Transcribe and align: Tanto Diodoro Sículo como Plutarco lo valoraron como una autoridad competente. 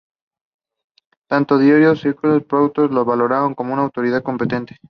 Tanto 1.29 1.59
Diodoro 1.59 1.95
Sículo 1.95 2.33
como 2.39 2.47
Plutarco 2.71 2.91
lo 2.91 3.05
valoraron 3.05 3.53
como 3.53 3.73
una 3.73 3.83
autoridad 3.83 4.23
competente. 4.23 4.79